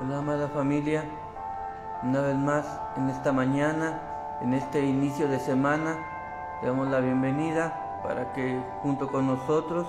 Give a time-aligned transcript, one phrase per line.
[0.00, 1.02] Hola amada familia,
[2.04, 2.64] una vez más
[2.96, 4.00] en esta mañana,
[4.40, 5.98] en este inicio de semana,
[6.62, 9.88] le damos la bienvenida para que junto con nosotros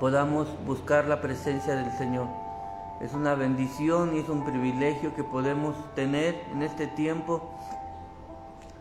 [0.00, 2.26] podamos buscar la presencia del Señor.
[3.02, 7.50] Es una bendición y es un privilegio que podemos tener en este tiempo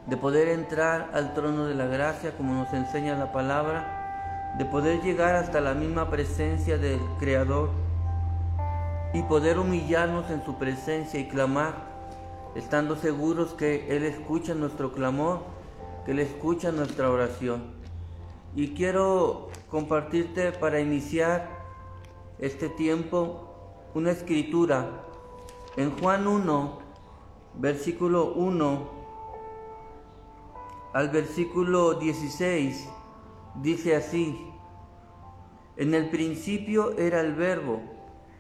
[0.06, 5.02] de poder entrar al trono de la gracia como nos enseña la palabra, de poder
[5.02, 7.87] llegar hasta la misma presencia del Creador
[9.18, 11.74] y poder humillarnos en su presencia y clamar,
[12.54, 15.40] estando seguros que Él escucha nuestro clamor,
[16.06, 17.64] que Él escucha nuestra oración.
[18.56, 21.50] Y quiero compartirte para iniciar
[22.38, 23.56] este tiempo
[23.96, 24.88] una escritura
[25.78, 26.80] en Juan 1,
[27.56, 28.98] versículo 1
[30.94, 32.88] al versículo 16,
[33.64, 34.40] dice así,
[35.76, 37.97] en el principio era el verbo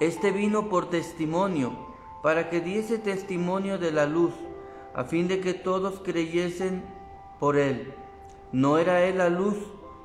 [0.00, 1.70] Este vino por testimonio,
[2.20, 4.32] para que diese testimonio de la luz,
[4.92, 6.82] a fin de que todos creyesen
[7.38, 7.94] por él.
[8.50, 9.54] No era él la luz,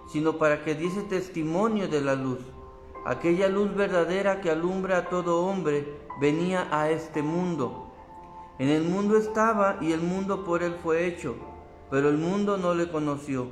[0.07, 2.37] sino para que diese testimonio de la luz.
[3.03, 5.87] Aquella luz verdadera que alumbra a todo hombre
[6.21, 7.91] venía a este mundo.
[8.59, 11.35] En el mundo estaba y el mundo por él fue hecho,
[11.89, 13.47] pero el mundo no le conoció.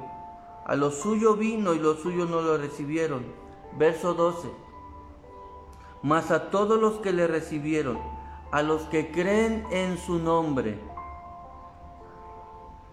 [0.67, 3.25] A lo suyo vino y los suyos no lo recibieron.
[3.75, 4.66] Verso 12
[6.03, 7.99] mas a todos los que le recibieron,
[8.51, 10.79] a los que creen en su nombre,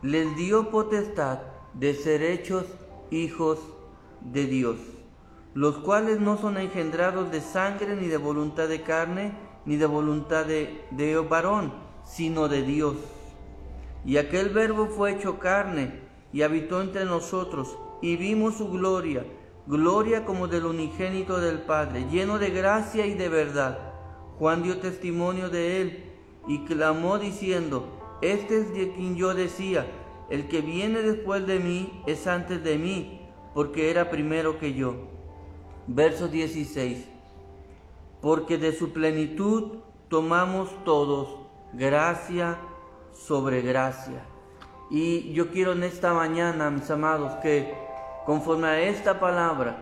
[0.02, 1.38] les dio potestad
[1.72, 2.66] de ser hechos
[3.10, 3.58] hijos
[4.20, 4.76] de Dios,
[5.54, 9.32] los cuales no son engendrados de sangre, ni de voluntad de carne,
[9.64, 11.72] ni de voluntad de, de varón,
[12.04, 12.96] sino de Dios.
[14.04, 16.00] Y aquel verbo fue hecho carne
[16.32, 19.24] y habitó entre nosotros, y vimos su gloria,
[19.66, 23.78] gloria como del unigénito del Padre, lleno de gracia y de verdad.
[24.38, 26.04] Juan dio testimonio de él
[26.46, 29.86] y clamó diciendo, este es de quien yo decía,
[30.30, 33.20] el que viene después de mí es antes de mí,
[33.54, 34.94] porque era primero que yo.
[35.86, 37.08] Verso 16.
[38.20, 41.38] Porque de su plenitud tomamos todos
[41.74, 42.58] gracia
[43.12, 44.24] sobre gracia.
[44.90, 47.83] Y yo quiero en esta mañana, mis amados, que
[48.26, 49.76] conforme a esta palabra,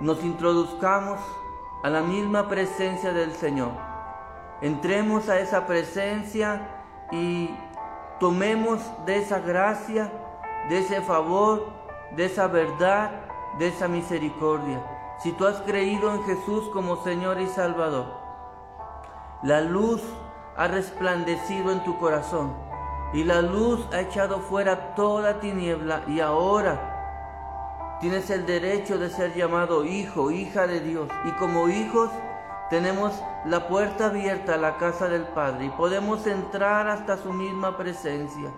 [0.00, 1.20] nos introduzcamos
[1.82, 3.70] a la misma presencia del Señor.
[4.60, 7.50] Entremos a esa presencia y
[8.18, 10.10] tomemos de esa gracia,
[10.68, 11.66] de ese favor,
[12.16, 13.10] de esa verdad,
[13.58, 14.82] de esa misericordia.
[15.22, 18.06] Si tú has creído en Jesús como Señor y Salvador,
[19.42, 20.02] la luz
[20.56, 22.54] ha resplandecido en tu corazón
[23.12, 26.95] y la luz ha echado fuera toda tiniebla y ahora
[28.00, 31.08] Tienes el derecho de ser llamado hijo, hija de Dios.
[31.24, 32.10] Y como hijos
[32.68, 33.12] tenemos
[33.44, 38.50] la puerta abierta a la casa del Padre y podemos entrar hasta su misma presencia.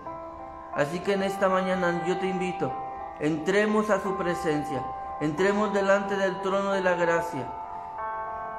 [0.73, 2.71] Así que en esta mañana yo te invito,
[3.19, 4.83] entremos a su presencia,
[5.21, 7.47] entremos delante del trono de la gracia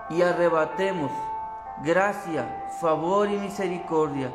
[0.08, 1.10] y arrebatemos
[1.82, 4.30] gracia, favor y misericordia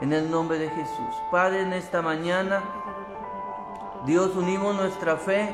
[0.00, 1.22] en el nombre de Jesús.
[1.30, 2.62] Padre, en esta mañana
[4.04, 5.48] Dios, unimos nuestra fe,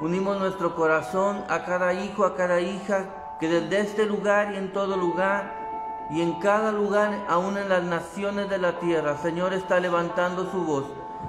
[0.00, 4.72] unimos nuestro corazón a cada hijo, a cada hija, que desde este lugar y en
[4.72, 9.80] todo lugar, y en cada lugar, aún en las naciones de la tierra, Señor está
[9.80, 10.86] levantando su voz,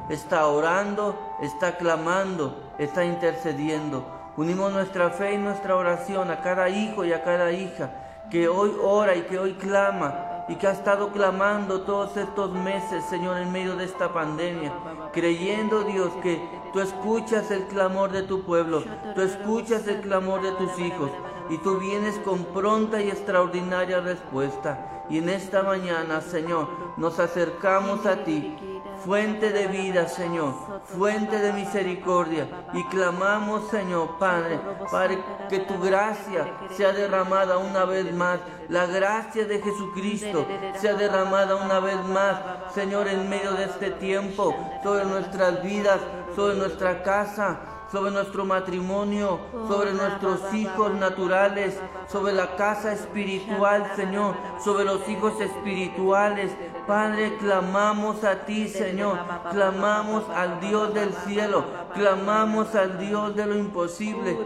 [0.08, 4.06] está orando, está clamando, está intercediendo.
[4.38, 7.90] Unimos nuestra fe y nuestra oración a cada hijo y a cada hija
[8.30, 13.06] que hoy ora y que hoy clama y que ha estado clamando todos estos meses,
[13.06, 14.74] Señor, en medio de esta pandemia,
[15.14, 16.42] creyendo, Dios, que
[16.74, 18.84] tú escuchas el clamor de tu pueblo,
[19.16, 21.10] tú escuchas el clamor de tus hijos
[21.50, 25.06] y tú vienes con pronta y extraordinaria respuesta.
[25.10, 26.68] Y en esta mañana, Señor,
[26.98, 28.58] nos acercamos a ti
[29.06, 30.54] fuente de vida, Señor,
[30.86, 32.48] fuente de misericordia.
[32.74, 34.60] Y clamamos, Señor, Padre,
[34.92, 35.16] para
[35.50, 36.46] que tu gracia
[36.76, 38.40] sea derramada una vez más.
[38.70, 40.46] La gracia de Jesucristo
[40.80, 42.40] sea derramada una vez más,
[42.74, 46.00] Señor, en medio de este tiempo, sobre nuestras vidas,
[46.36, 47.60] sobre nuestra casa,
[47.92, 51.78] sobre nuestro matrimonio, sobre nuestros hijos naturales,
[52.08, 56.52] sobre la casa espiritual, Señor, sobre los hijos espirituales.
[56.88, 59.20] Padre, clamamos a ti, Señor,
[59.52, 64.38] clamamos al Dios del cielo, clamamos al Dios de lo imposible.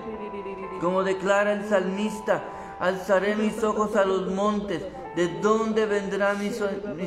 [0.81, 2.43] Como declara el salmista,
[2.79, 4.83] alzaré mis ojos a los montes
[5.15, 6.51] ¿De dónde vendrá mi,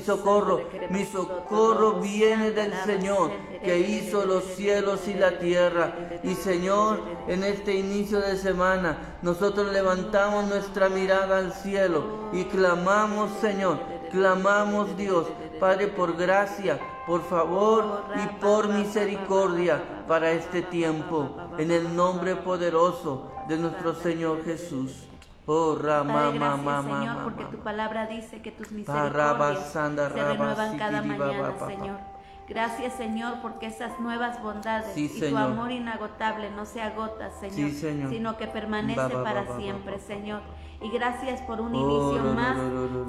[0.00, 0.62] socorro?
[0.88, 3.30] Mi socorro viene del Señor
[3.62, 5.92] que hizo los cielos y la tierra.
[6.22, 13.30] Y Señor, en este inicio de semana, nosotros levantamos nuestra mirada al cielo y clamamos,
[13.40, 13.78] Señor,
[14.10, 15.26] clamamos Dios,
[15.60, 23.30] Padre, por gracia, por favor y por misericordia para este tiempo, en el nombre poderoso
[23.48, 25.07] de nuestro Señor Jesús.
[25.50, 31.54] Oh, Rama, gracias, Señor, porque tu palabra dice que tus misericordias se renuevan cada mañana,
[31.66, 31.98] Señor.
[32.46, 38.36] Gracias, Señor, porque esas nuevas bondades y tu amor inagotable no se agota, Señor, sino
[38.36, 40.42] que permanece para siempre, Señor.
[40.82, 42.58] Y gracias por un inicio más,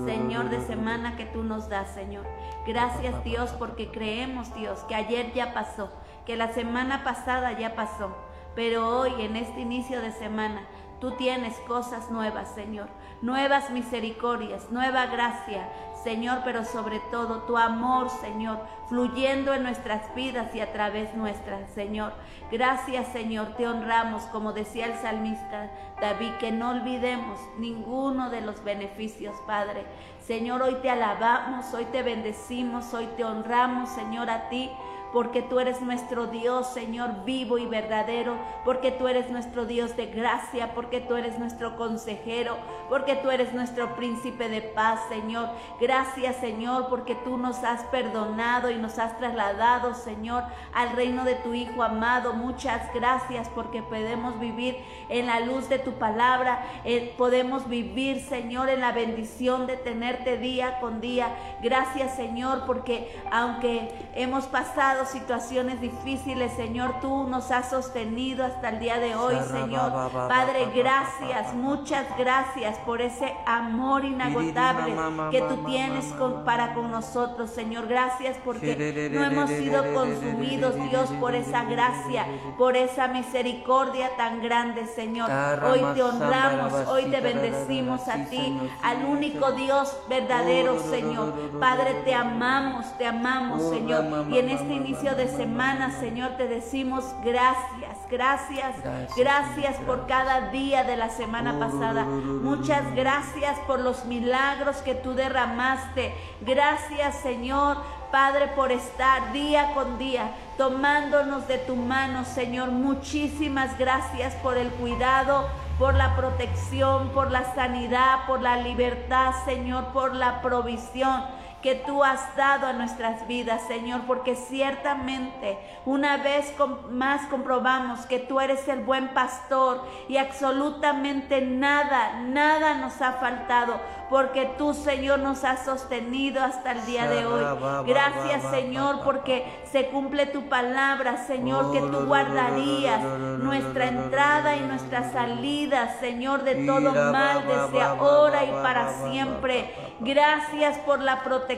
[0.06, 2.26] Señor, de semana que tú nos das, Señor.
[2.66, 5.92] Gracias, Dios, porque creemos, Dios, que ayer ya pasó,
[6.26, 8.16] que la semana pasada ya pasó,
[8.56, 10.62] pero hoy, en este inicio de semana,
[11.00, 12.90] Tú tienes cosas nuevas, Señor,
[13.22, 15.70] nuevas misericordias, nueva gracia,
[16.04, 21.70] Señor, pero sobre todo tu amor, Señor, fluyendo en nuestras vidas y a través nuestras,
[21.72, 22.14] Señor.
[22.52, 28.64] Gracias, Señor, te honramos, como decía el salmista David, que no olvidemos ninguno de los
[28.64, 29.86] beneficios, Padre.
[30.20, 34.70] Señor, hoy te alabamos, hoy te bendecimos, hoy te honramos, Señor, a ti
[35.12, 40.08] porque tú eres nuestro Dios, Señor, vivo y verdadero, porque tú eres nuestro Dios de
[40.08, 42.58] gracia, porque tú eres nuestro consejero,
[42.90, 45.50] porque tú eres nuestro príncipe de paz, Señor.
[45.80, 51.36] Gracias, Señor, porque tú nos has perdonado y nos has trasladado, Señor, al reino de
[51.36, 52.34] tu Hijo amado.
[52.34, 54.78] Muchas gracias porque podemos vivir
[55.10, 60.38] en la luz de tu palabra, eh, podemos vivir, Señor, en la bendición de tenerte
[60.38, 61.36] día con día.
[61.62, 68.80] Gracias, Señor, porque aunque hemos pasado situaciones difíciles, Señor, tú nos has sostenido hasta el
[68.80, 70.12] día de hoy, Señor.
[70.12, 74.96] Padre, gracias, muchas gracias por ese amor inagotable
[75.32, 76.06] que tú tienes
[76.46, 77.88] para con nosotros, Señor.
[77.88, 82.26] Gracias porque no hemos sido consumidos, Dios, por esa gracia,
[82.58, 85.30] por esa misericordia tan grande, Señor.
[85.64, 91.34] Hoy te honramos, hoy te bendecimos a ti, al único Dios verdadero, Señor.
[91.60, 94.28] Padre, te amamos, te amamos, Señor.
[94.30, 98.76] Y en este inicio de semana, Señor, te decimos gracias, gracias,
[99.16, 102.06] gracias, por cada día de la semana pasada.
[102.06, 106.16] Muchas gracias por los milagros que tú derramaste.
[106.42, 107.78] Gracias, Señor,
[108.12, 112.72] Padre, por estar día con día tomándonos de tu mano, Señor.
[112.72, 115.48] Muchísimas gracias por el cuidado,
[115.78, 122.04] por la protección, por la sanidad, por la libertad, Señor, por la provisión que tú
[122.04, 126.54] has dado a nuestras vidas, Señor, porque ciertamente una vez
[126.90, 133.80] más comprobamos que tú eres el buen pastor y absolutamente nada, nada nos ha faltado,
[134.10, 137.44] porque tú, Señor, nos has sostenido hasta el día de hoy.
[137.86, 145.12] Gracias, Señor, porque se cumple tu palabra, Señor, que tú guardarías nuestra entrada y nuestra
[145.12, 149.74] salida, Señor, de todo mal desde ahora y para siempre.
[150.00, 151.49] Gracias por la protección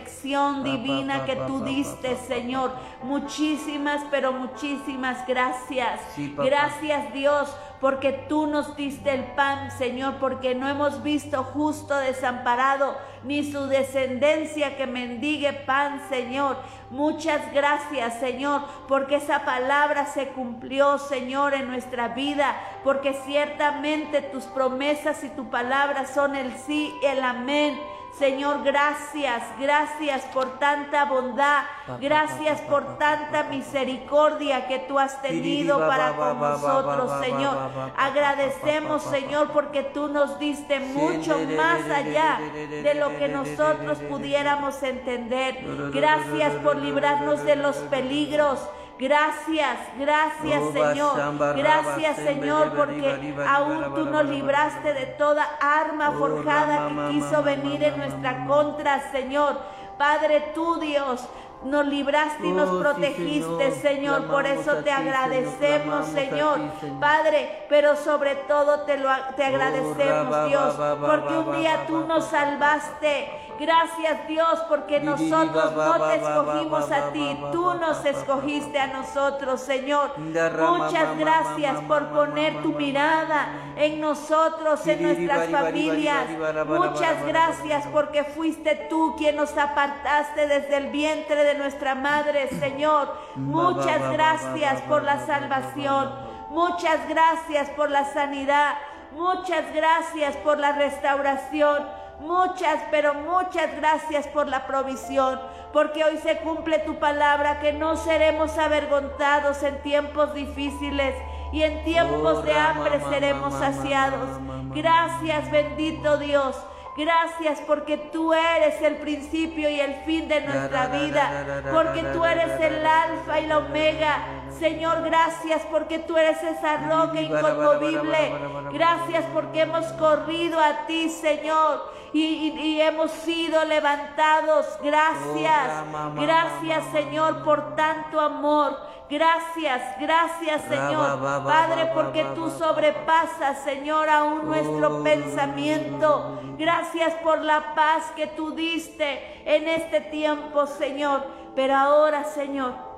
[0.64, 2.72] divina que tú diste, Señor.
[3.04, 6.00] Muchísimas, pero muchísimas gracias.
[6.38, 12.96] Gracias, Dios porque tú nos diste el pan, Señor, porque no hemos visto justo desamparado,
[13.24, 16.58] ni su descendencia que mendigue pan, Señor.
[16.92, 24.44] Muchas gracias, Señor, porque esa palabra se cumplió, Señor, en nuestra vida, porque ciertamente tus
[24.46, 27.80] promesas y tu palabra son el sí y el amén.
[28.18, 31.64] Señor, gracias, gracias por tanta bondad,
[32.00, 37.58] gracias por tanta misericordia que tú has tenido para con nosotros, Señor.
[37.98, 45.64] Agradecemos, Señor, porque tú nos diste mucho más allá de lo que nosotros pudiéramos entender.
[45.92, 48.60] Gracias por librarnos de los peligros.
[49.02, 51.58] Gracias, gracias Señor.
[51.58, 57.98] Gracias Señor porque aún tú nos libraste de toda arma forjada que quiso venir en
[57.98, 59.58] nuestra contra, Señor.
[59.98, 61.28] Padre, tú Dios,
[61.64, 64.28] nos libraste y nos oh, protegiste, Señor.
[64.28, 66.60] Por eso te agradecemos, Señor.
[67.00, 72.26] Padre, pero sobre todo te, lo, te oh, agradecemos, Dios, porque un día tú nos
[72.26, 73.30] salvaste.
[73.60, 80.18] Gracias Dios porque nosotros no te escogimos a ti, tú nos escogiste a nosotros, Señor.
[80.18, 86.26] Muchas gracias por poner tu mirada en nosotros, en nuestras familias.
[86.66, 93.14] Muchas gracias porque fuiste tú quien nos apartaste desde el vientre de nuestra madre, Señor.
[93.36, 96.12] Muchas gracias por la salvación.
[96.50, 98.76] Muchas gracias por la sanidad.
[99.12, 101.86] Muchas gracias por la restauración.
[102.22, 105.40] Muchas, pero muchas gracias por la provisión,
[105.74, 111.16] porque hoy se cumple tu palabra, que no seremos avergonzados en tiempos difíciles
[111.52, 114.30] y en tiempos de hambre seremos saciados.
[114.74, 116.56] Gracias, bendito Dios.
[117.02, 122.60] Gracias porque tú eres el principio y el fin de nuestra vida, porque tú eres
[122.60, 124.41] el alfa y la omega.
[124.60, 128.34] Señor, gracias porque tú eres esa roca inconmovible.
[128.72, 134.66] Gracias porque hemos corrido a ti, Señor, y, hemos sido levantados.
[134.84, 138.78] Gracias, gracias, Señor, por tanto amor.
[139.10, 141.20] Gracias, gracias Señor.
[141.44, 146.40] Padre, porque tú sobrepasas, Señor, aún nuestro pensamiento.
[146.58, 151.26] Gracias por la paz que tú diste en este tiempo, Señor.
[151.56, 152.91] Pero ahora, Señor,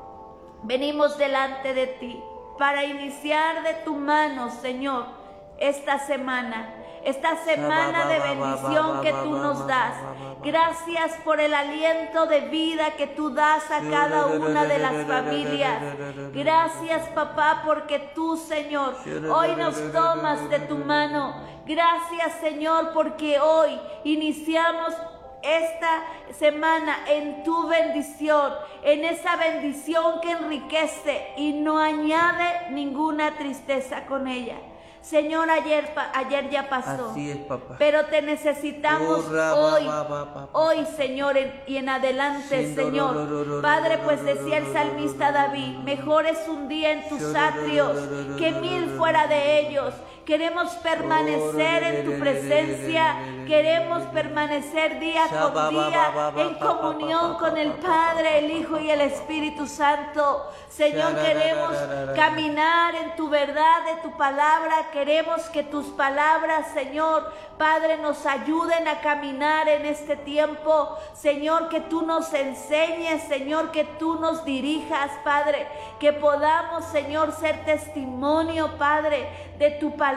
[0.63, 2.23] venimos delante de ti
[2.57, 5.05] para iniciar de tu mano, Señor,
[5.57, 9.95] esta semana esta semana de bendición que tú nos das.
[10.41, 15.81] Gracias por el aliento de vida que tú das a cada una de las familias.
[16.33, 18.95] Gracias papá porque tú Señor
[19.29, 21.35] hoy nos tomas de tu mano.
[21.65, 24.93] Gracias Señor porque hoy iniciamos
[25.43, 34.05] esta semana en tu bendición, en esa bendición que enriquece y no añade ninguna tristeza
[34.05, 34.57] con ella.
[35.03, 37.09] Señor, ayer, ayer ya pasó.
[37.11, 37.75] Así es, papá.
[37.77, 39.85] Pero te necesitamos hoy,
[40.53, 41.35] hoy, Señor,
[41.67, 43.61] y en adelante, Señor.
[43.61, 47.97] Padre, pues decía el salmista David, mejor es un día en tus atrios
[48.37, 49.93] que mil fuera de ellos.
[50.25, 53.15] Queremos permanecer en tu presencia.
[53.45, 59.67] Queremos permanecer día con día en comunión con el Padre, el Hijo y el Espíritu
[59.67, 60.49] Santo.
[60.69, 61.75] Señor, queremos
[62.15, 64.89] caminar en tu verdad, de tu palabra.
[64.93, 70.97] Queremos que tus palabras, Señor, Padre, nos ayuden a caminar en este tiempo.
[71.13, 75.67] Señor, que tú nos enseñes, Señor, que tú nos dirijas, Padre.
[75.99, 79.27] Que podamos, Señor, ser testimonio, Padre,
[79.59, 80.12] de tu palabra,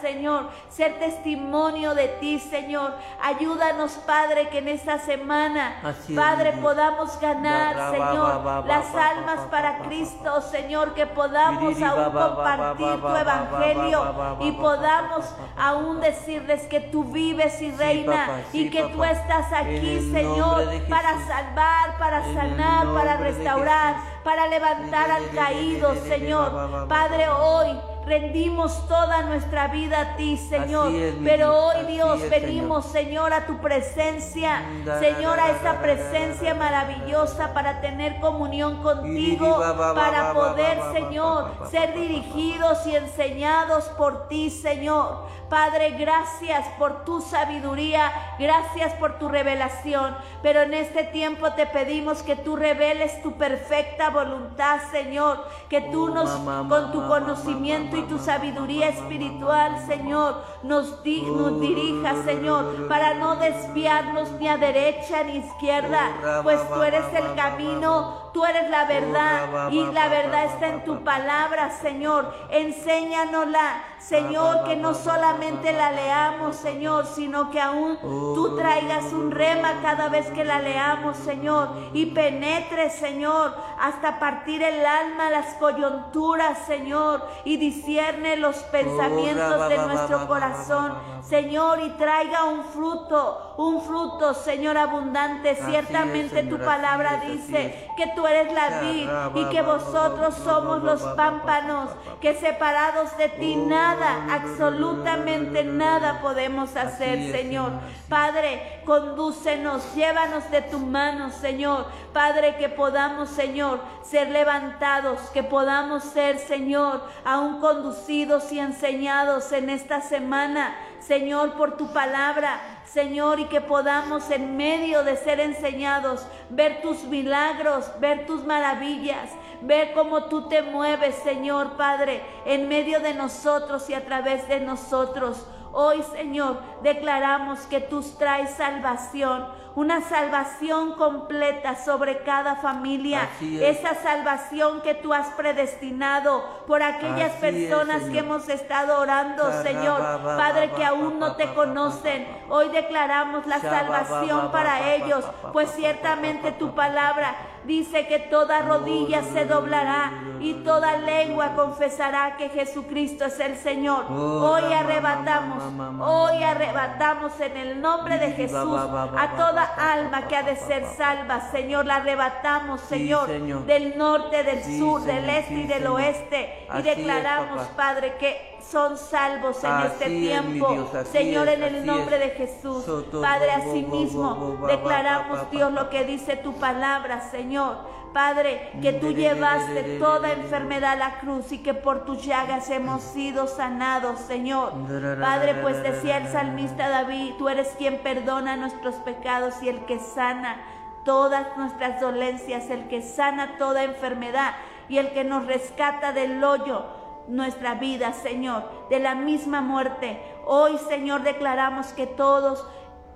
[0.00, 0.50] Señor.
[0.68, 2.94] Ser testimonio de ti, Señor.
[3.22, 5.76] Ayúdanos, Padre, que en esta semana,
[6.14, 10.94] Padre, podamos ganar, Señor, las almas para Cristo, Señor.
[10.94, 15.24] Que podamos aún compartir tu evangelio y podamos
[15.56, 21.98] aún decirles que tú vives y reinas y que tú estás aquí, Señor, para salvar,
[21.98, 26.86] para sanar, para restaurar, para levantar al caído, Señor.
[26.88, 30.92] Padre, hoy rendimos toda nuestra vida a ti, Señor.
[31.24, 34.62] Pero hoy, Dios, venimos, Señor, a tu presencia,
[35.00, 39.58] Señor, a esa presencia maravillosa para tener comunión contigo,
[39.94, 45.26] para poder, Señor, ser dirigidos y enseñados por ti, Señor.
[45.48, 52.24] Padre, gracias por tu sabiduría, gracias por tu revelación, pero en este tiempo te pedimos
[52.24, 56.28] que tú reveles tu perfecta voluntad, Señor, que tú nos,
[56.68, 64.48] con tu conocimiento y tu sabiduría espiritual, Señor, nos, dirijas, Señor, para no desviarnos ni
[64.48, 69.82] a derecha ni a izquierda, pues tú eres el camino, Tú eres la verdad y
[69.82, 72.34] la verdad está en tu palabra, Señor.
[72.50, 79.80] Enséñanosla, Señor, que no solamente la leamos, Señor, sino que aún tú traigas un rema
[79.80, 86.58] cada vez que la leamos, Señor, y penetre, Señor, hasta partir el alma, las coyunturas,
[86.66, 94.34] Señor, y discierne los pensamientos de nuestro corazón, Señor, y traiga un fruto, un fruto,
[94.34, 95.56] Señor, abundante.
[95.56, 101.90] Ciertamente tu palabra dice que tú eres la vid y que vosotros somos los pámpanos,
[102.20, 107.72] que separados de ti nada, absolutamente nada podemos hacer, Señor.
[108.08, 111.86] Padre, condúcenos, llévanos de tu mano, Señor.
[112.12, 119.70] Padre, que podamos, Señor, ser levantados, que podamos ser, Señor, aún conducidos y enseñados en
[119.70, 122.60] esta semana, Señor, por tu palabra.
[122.84, 129.30] Señor, y que podamos en medio de ser enseñados ver tus milagros, ver tus maravillas,
[129.60, 134.60] ver cómo tú te mueves, Señor Padre, en medio de nosotros y a través de
[134.60, 135.46] nosotros.
[135.72, 139.46] Hoy, Señor, declaramos que tú traes salvación
[139.76, 143.28] una salvación completa sobre cada familia.
[143.40, 150.00] Esa salvación que tú has predestinado por aquellas personas que hemos estado orando, Señor.
[150.22, 152.26] Padre, que aún no te conocen.
[152.48, 159.44] Hoy declaramos la salvación para ellos, pues ciertamente tu palabra dice que toda rodilla se
[159.44, 164.06] doblará y toda lengua confesará que Jesucristo es el Señor.
[164.10, 165.62] Hoy arrebatamos,
[166.00, 171.50] hoy arrebatamos en el nombre de Jesús a toda alma que ha de ser salva,
[171.50, 171.86] Señor.
[171.86, 176.66] La arrebatamos, Señor, del norte, del sur, del este y del oeste.
[176.78, 180.90] Y declaramos, Padre, que son salvos en este tiempo.
[181.12, 182.84] Señor, en el nombre de Jesús.
[183.20, 187.96] Padre, asimismo declaramos, Dios, lo que dice tu palabra, Señor.
[188.12, 193.02] Padre, que tú llevaste toda enfermedad a la cruz y que por tus llagas hemos
[193.02, 194.72] sido sanados, Señor.
[195.20, 199.98] Padre, pues decía el salmista David, tú eres quien perdona nuestros pecados y el que
[199.98, 200.62] sana
[201.04, 204.54] todas nuestras dolencias, el que sana toda enfermedad
[204.88, 206.86] y el que nos rescata del hoyo
[207.28, 210.20] nuestra vida, Señor, de la misma muerte.
[210.44, 212.66] Hoy, Señor, declaramos que todos,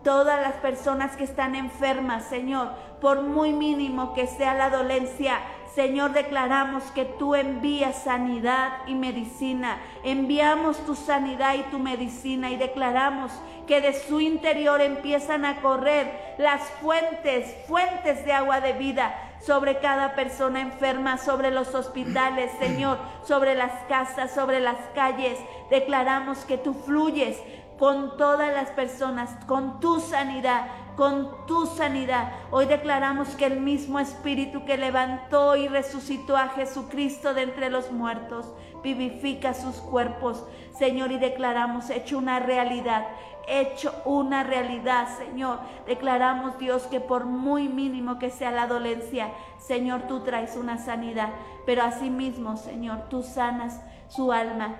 [0.03, 5.39] todas las personas que están enfermas, Señor, por muy mínimo que sea la dolencia,
[5.75, 9.79] Señor, declaramos que tú envías sanidad y medicina.
[10.03, 13.31] Enviamos tu sanidad y tu medicina y declaramos
[13.69, 19.79] que de su interior empiezan a correr las fuentes, fuentes de agua de vida sobre
[19.81, 25.39] cada persona enferma, sobre los hospitales, Señor, sobre las casas, sobre las calles.
[25.71, 27.39] Declaramos que tú fluyes
[27.79, 30.67] con todas las personas, con tu sanidad,
[30.97, 32.31] con tu sanidad.
[32.51, 37.91] Hoy declaramos que el mismo Espíritu que levantó y resucitó a Jesucristo de entre los
[37.91, 38.45] muertos,
[38.83, 40.45] vivifica sus cuerpos,
[40.79, 43.07] Señor, y declaramos hecho una realidad
[43.51, 45.59] hecho una realidad, Señor.
[45.87, 51.31] Declaramos, Dios, que por muy mínimo que sea la dolencia, Señor, tú traes una sanidad.
[51.67, 54.77] Pero asimismo, Señor, tú sanas su alma.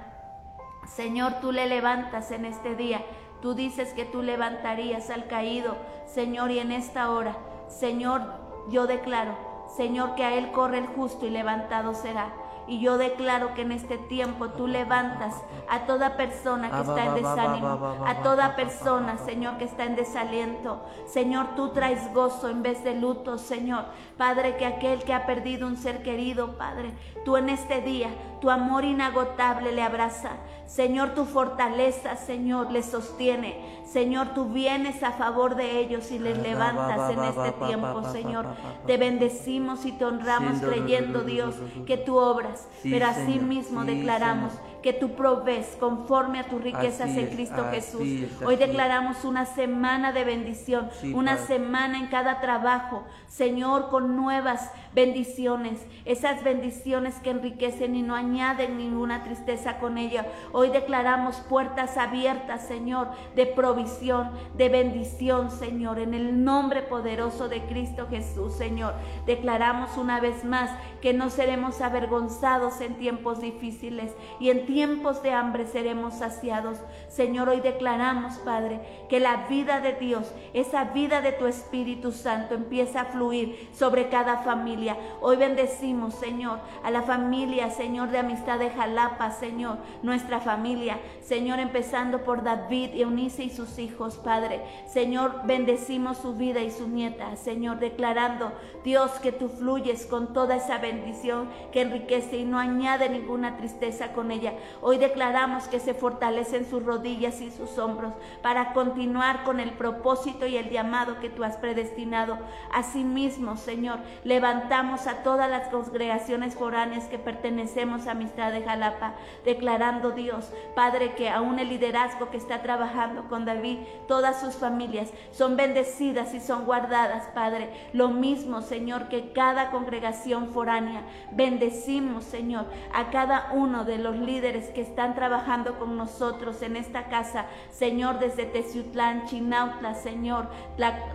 [0.87, 3.05] Señor, tú le levantas en este día.
[3.41, 7.37] Tú dices que tú levantarías al caído, Señor, y en esta hora,
[7.69, 8.21] Señor,
[8.69, 9.35] yo declaro,
[9.77, 12.35] Señor, que a él corre el justo y levantado será.
[12.71, 15.35] Y yo declaro que en este tiempo tú levantas
[15.69, 20.81] a toda persona que está en desánimo, a toda persona, Señor, que está en desaliento.
[21.05, 23.87] Señor, tú traes gozo en vez de luto, Señor.
[24.17, 26.93] Padre, que aquel que ha perdido un ser querido, Padre,
[27.25, 30.33] tú en este día, tu amor inagotable le abraza.
[30.67, 33.81] Señor, tu fortaleza, Señor, les sostiene.
[33.85, 38.47] Señor, tú vienes a favor de ellos y les levantas en este tiempo, Señor.
[38.87, 42.69] Te bendecimos y te honramos creyendo, Dios, que tú obras.
[42.85, 48.09] Pero así mismo declaramos que tú provees conforme a tus riquezas en Cristo Jesús.
[48.47, 55.87] Hoy declaramos una semana de bendición, una semana en cada trabajo, Señor, con nuevas bendiciones,
[56.05, 60.27] esas bendiciones que enriquecen y no añaden ninguna tristeza con ella.
[60.53, 67.63] Hoy declaramos puertas abiertas, Señor, de provisión, de bendición, Señor, en el nombre poderoso de
[67.63, 68.95] Cristo Jesús, Señor.
[69.27, 75.33] Declaramos una vez más que no seremos avergonzados en tiempos difíciles y en tiempos de
[75.33, 76.79] hambre seremos saciados.
[77.09, 82.55] Señor, hoy declaramos, Padre, que la vida de Dios, esa vida de tu Espíritu Santo
[82.55, 84.80] empieza a fluir sobre cada familia.
[85.21, 91.59] Hoy bendecimos, Señor, a la familia, Señor, de amistad de Jalapa, Señor, nuestra familia, Señor,
[91.59, 94.63] empezando por David Eunice y sus hijos, Padre.
[94.87, 98.53] Señor, bendecimos su vida y su nieta, Señor, declarando,
[98.85, 104.13] Dios, que tú fluyes con toda esa bendición que enriquece y no añade ninguna tristeza
[104.13, 104.55] con ella.
[104.81, 110.47] Hoy declaramos que se fortalecen sus rodillas y sus hombros para continuar con el propósito
[110.47, 112.39] y el llamado que tú has predestinado.
[112.73, 120.13] Asimismo, Señor, levantamos a todas las congregaciones foráneas que pertenecemos a Amistad de Jalapa, declarando
[120.13, 125.57] Dios, Padre, que aún el liderazgo que está trabajando con David, todas sus familias son
[125.57, 127.69] bendecidas y son guardadas, Padre.
[127.93, 131.03] Lo mismo, Señor, que cada congregación foránea.
[131.33, 137.09] Bendecimos, Señor, a cada uno de los líderes que están trabajando con nosotros en esta
[137.09, 140.49] casa, Señor, desde Teciutlán, Chinautla, Señor,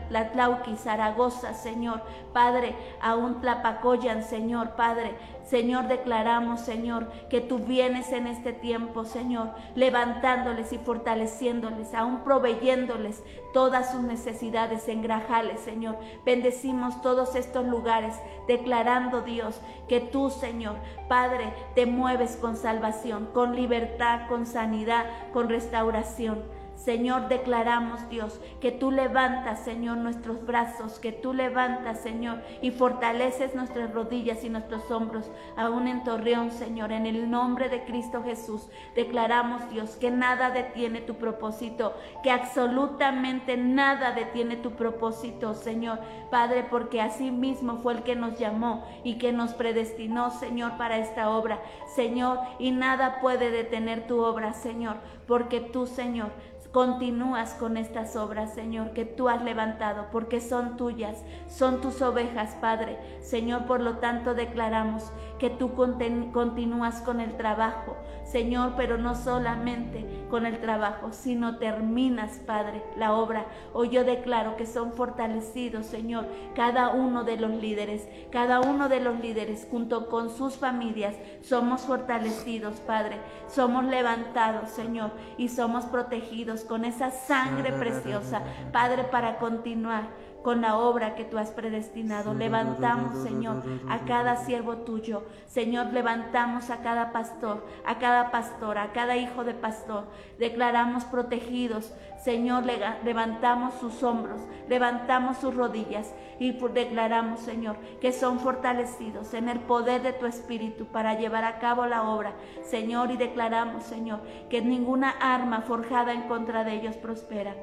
[0.10, 2.02] Tlatlauqui, Zaragoza, Señor,
[2.34, 5.16] Padre, aún tlapacoyan, Señor Padre.
[5.44, 13.24] Señor, declaramos, Señor, que tú vienes en este tiempo, Señor, levantándoles y fortaleciéndoles, aún proveyéndoles
[13.54, 15.98] todas sus necesidades en grajales, Señor.
[16.26, 18.16] Bendecimos todos estos lugares,
[18.48, 20.78] declarando, Dios, que tú, Señor,
[21.08, 26.55] Padre, te mueves con salvación, con libertad, con sanidad, con restauración.
[26.86, 33.56] Señor, declaramos, Dios, que tú levantas, Señor, nuestros brazos, que tú levantas, Señor, y fortaleces
[33.56, 38.70] nuestras rodillas y nuestros hombros, aún en Torreón, Señor, en el nombre de Cristo Jesús.
[38.96, 45.98] Declaramos, Dios, que nada detiene tu propósito, que absolutamente nada detiene tu propósito, Señor,
[46.30, 51.00] Padre, porque así mismo fue el que nos llamó y que nos predestinó, Señor, para
[51.00, 51.60] esta obra,
[51.96, 56.30] Señor, y nada puede detener tu obra, Señor, porque tú, Señor,
[56.76, 62.58] continúas con estas obras, Señor, que tú has levantado, porque son tuyas, son tus ovejas,
[62.60, 63.00] Padre.
[63.22, 70.06] Señor, por lo tanto declaramos que tú continúas con el trabajo, Señor, pero no solamente
[70.30, 73.46] con el trabajo, sino terminas, Padre, la obra.
[73.74, 79.02] Hoy yo declaro que son fortalecidos, Señor, cada uno de los líderes, cada uno de
[79.02, 83.18] los líderes junto con sus familias, somos fortalecidos, Padre,
[83.48, 90.78] somos levantados, Señor, y somos protegidos con esa sangre preciosa, Padre, para continuar con la
[90.78, 92.36] obra que tú has predestinado.
[92.36, 95.24] Levantamos, Señor, a cada siervo tuyo.
[95.48, 100.04] Señor, levantamos a cada pastor, a cada pastora, a cada hijo de pastor.
[100.38, 101.92] Declaramos protegidos.
[102.24, 102.64] Señor,
[103.04, 110.04] levantamos sus hombros, levantamos sus rodillas y declaramos, Señor, que son fortalecidos en el poder
[110.04, 112.36] de tu Espíritu para llevar a cabo la obra.
[112.62, 117.56] Señor, y declaramos, Señor, que ninguna arma forjada en contra de ellos prospera.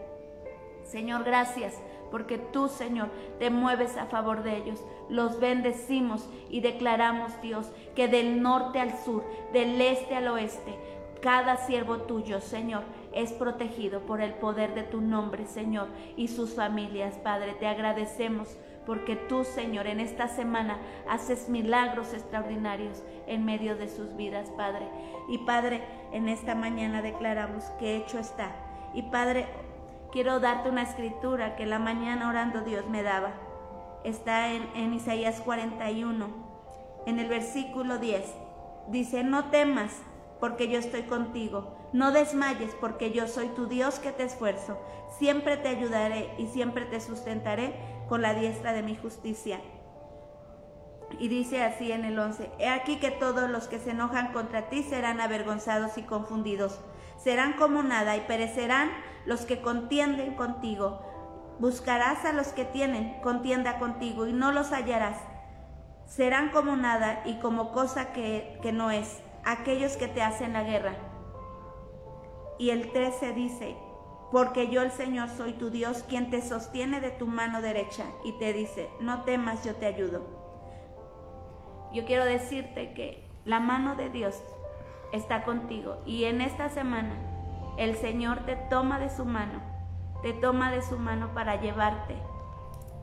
[0.82, 1.74] Señor, gracias
[2.12, 3.08] porque tú, Señor,
[3.40, 4.84] te mueves a favor de ellos.
[5.08, 10.78] Los bendecimos y declaramos, Dios, que del norte al sur, del este al oeste,
[11.20, 16.54] cada siervo tuyo, Señor, es protegido por el poder de tu nombre, Señor, y sus
[16.54, 17.54] familias, Padre.
[17.54, 24.16] Te agradecemos porque tú, Señor, en esta semana haces milagros extraordinarios en medio de sus
[24.16, 24.86] vidas, Padre.
[25.28, 28.50] Y Padre, en esta mañana declaramos que hecho está.
[28.94, 29.46] Y Padre,
[30.12, 33.32] quiero darte una escritura que la mañana orando Dios me daba.
[34.04, 36.28] Está en, Isaías 41,
[37.06, 38.22] en el versículo 10.
[38.88, 39.92] Dice, no temas
[40.38, 41.76] porque yo estoy contigo.
[41.92, 44.78] No desmayes porque yo soy tu Dios que te esfuerzo.
[45.18, 47.74] Siempre te ayudaré y siempre te sustentaré
[48.08, 49.60] con la diestra de mi justicia.
[51.18, 54.68] Y dice así en el 11, He aquí que todos los que se enojan contra
[54.68, 56.80] ti serán avergonzados y confundidos.
[57.22, 58.90] Serán como nada y perecerán
[59.26, 61.00] los que contienden contigo.
[61.58, 65.18] Buscarás a los que tienen contienda contigo y no los hallarás.
[66.06, 70.64] Serán como nada y como cosa que, que no es, aquellos que te hacen la
[70.64, 70.94] guerra.
[72.58, 73.76] Y el 13 dice,
[74.32, 78.32] porque yo el Señor soy tu Dios, quien te sostiene de tu mano derecha y
[78.38, 80.26] te dice, no temas, yo te ayudo.
[81.92, 84.42] Yo quiero decirte que la mano de Dios
[85.12, 87.14] está contigo y en esta semana
[87.76, 89.60] el Señor te toma de su mano,
[90.22, 92.16] te toma de su mano para llevarte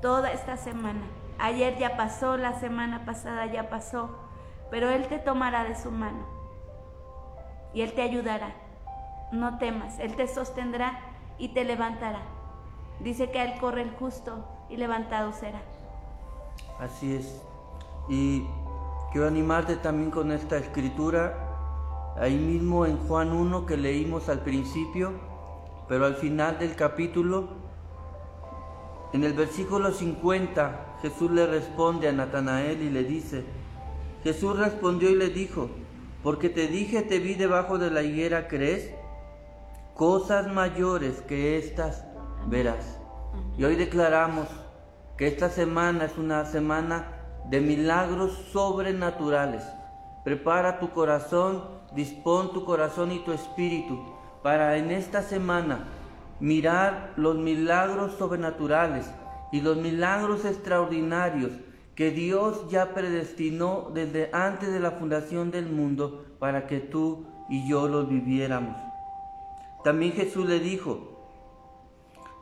[0.02, 1.02] toda esta semana.
[1.40, 4.10] Ayer ya pasó, la semana pasada ya pasó,
[4.70, 6.26] pero Él te tomará de su mano
[7.74, 8.54] y Él te ayudará.
[9.32, 11.00] No temas, Él te sostendrá
[11.38, 12.22] y te levantará.
[13.00, 15.62] Dice que Él corre el justo y levantado será.
[16.80, 17.42] Así es.
[18.10, 18.46] Y
[19.12, 21.49] quiero animarte también con esta escritura
[22.18, 25.14] ahí mismo en Juan 1 que leímos al principio,
[25.88, 27.50] pero al final del capítulo,
[29.14, 33.44] en el versículo 50, Jesús le responde a Natanael y le dice,
[34.24, 35.70] Jesús respondió y le dijo,
[36.24, 38.92] porque te dije te vi debajo de la higuera, ¿crees?
[39.96, 42.06] Cosas mayores que estas
[42.48, 43.00] verás.
[43.58, 44.48] Y hoy declaramos
[45.18, 47.20] que esta semana es una semana
[47.50, 49.64] de milagros sobrenaturales.
[50.24, 54.00] Prepara tu corazón dispón tu corazón y tu espíritu
[54.44, 55.88] para en esta semana
[56.40, 59.10] mirar los milagros sobrenaturales
[59.52, 61.52] y los milagros extraordinarios
[61.96, 67.68] que Dios ya predestinó desde antes de la fundación del mundo para que tú y
[67.68, 68.78] yo los viviéramos.
[69.84, 71.20] También Jesús le dijo,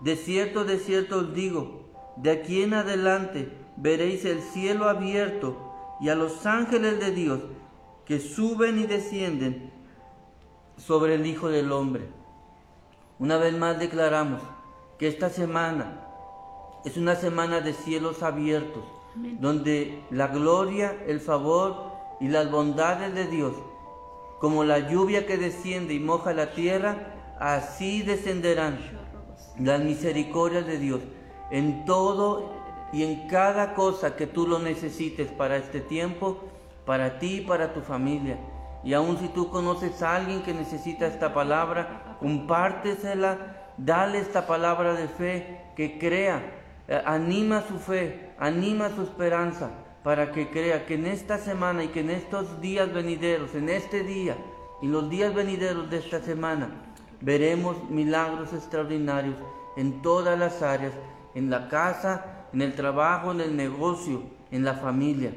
[0.02, 5.58] de cierto, de cierto os digo, de aquí en adelante veréis el cielo abierto
[6.00, 7.40] y a los ángeles de Dios
[8.08, 9.70] que suben y descienden
[10.78, 12.08] sobre el Hijo del Hombre.
[13.20, 14.42] Una vez más declaramos
[14.98, 16.06] que esta semana
[16.86, 18.84] es una semana de cielos abiertos,
[19.40, 21.92] donde la gloria, el favor
[22.22, 23.54] y las bondades de Dios,
[24.40, 28.80] como la lluvia que desciende y moja la tierra, así descenderán
[29.60, 31.02] las misericordias de Dios
[31.52, 32.54] en todo
[32.94, 36.44] y en cada cosa que tú lo necesites para este tiempo,
[36.88, 38.40] para ti y para tu familia.
[38.84, 44.94] Y aun si tú conoces a alguien que necesita esta palabra, compártesela, dale esta palabra
[44.94, 46.42] de fe, que crea,
[46.88, 49.70] eh, anima su fe, anima su esperanza,
[50.02, 54.04] para que crea que en esta semana y que en estos días venideros, en este
[54.04, 54.38] día
[54.82, 56.70] y los días venideros de esta semana,
[57.20, 59.36] veremos milagros extraordinarios
[59.76, 60.94] en todas las áreas,
[61.36, 65.34] en la casa, en el trabajo, en el negocio, en la familia.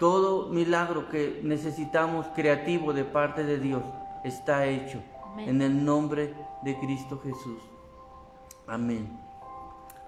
[0.00, 3.82] Todo milagro que necesitamos creativo de parte de Dios
[4.24, 5.02] está hecho
[5.36, 7.62] en el nombre de Cristo Jesús.
[8.66, 9.20] Amén.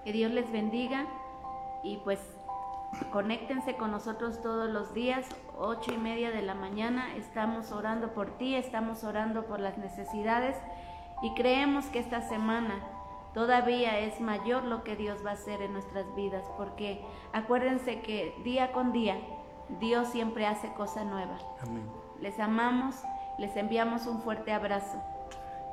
[0.02, 1.04] Que Dios les bendiga
[1.84, 2.18] y pues
[3.12, 5.26] conéctense con nosotros todos los días,
[5.58, 7.14] ocho y media de la mañana.
[7.16, 10.56] Estamos orando por ti, estamos orando por las necesidades
[11.22, 12.82] y creemos que esta semana
[13.34, 18.34] todavía es mayor lo que Dios va a hacer en nuestras vidas, porque acuérdense que
[18.42, 19.18] día con día
[19.80, 21.42] Dios siempre hace cosas nuevas.
[21.62, 21.84] Amén.
[22.20, 22.96] Les amamos,
[23.38, 25.02] les enviamos un fuerte abrazo.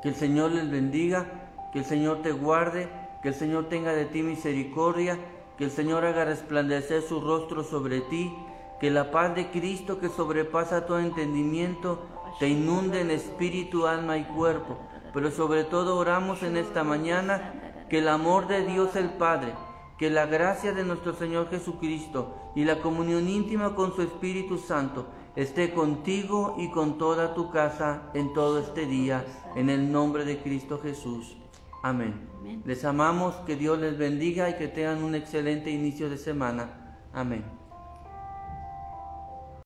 [0.02, 1.26] Que el Señor les bendiga,
[1.72, 2.90] que el Señor te guarde,
[3.22, 5.18] que el Señor tenga de ti misericordia,
[5.58, 8.34] que el Señor haga resplandecer su rostro sobre ti,
[8.80, 12.06] que la paz de Cristo que sobrepasa todo entendimiento
[12.40, 14.78] te inunde en espíritu, alma y cuerpo
[15.14, 17.54] pero sobre todo oramos en esta mañana
[17.90, 19.54] que el amor de Dios el Padre,
[20.00, 25.08] que la gracia de nuestro Señor Jesucristo y la comunión íntima con su Espíritu Santo
[25.36, 30.42] esté contigo y con toda tu casa en todo este día, en el nombre de
[30.42, 31.36] Cristo Jesús.
[31.84, 32.30] Amén.
[32.66, 36.98] Les amamos, que Dios les bendiga y que tengan un excelente inicio de semana.
[37.14, 37.59] Amén.